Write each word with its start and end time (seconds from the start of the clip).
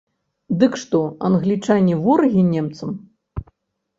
Дык 0.61 0.77
што, 0.83 1.01
англічане 1.27 1.95
ворагі 2.05 2.43
немцам? 2.55 2.89